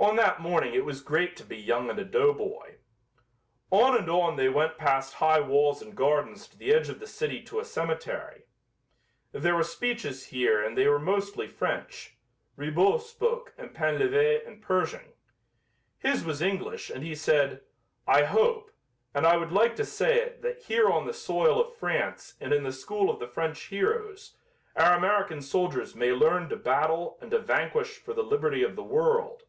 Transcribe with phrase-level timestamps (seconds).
[0.00, 2.76] On that morning it was great to be young and a doughboy.
[3.72, 7.06] On and on they went past high walls and gardens to the edge of the
[7.06, 8.44] city to a cemetery.
[9.32, 12.14] There were speeches here and they were mostly French.
[12.54, 15.14] Ribot spoke and Painlevé and Pershing.
[15.98, 17.62] His was English and he said:
[18.06, 18.70] "I hope,
[19.12, 22.52] and I would like to say it that here on the soil of France and
[22.52, 24.36] in the school of the French heroes,
[24.76, 28.84] our American soldiers may learn to battle and to vanquish for the liberty of the
[28.84, 29.42] world."